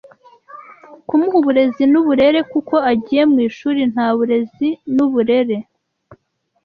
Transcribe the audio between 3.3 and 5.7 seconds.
mu ishuri nta burezi n’uburere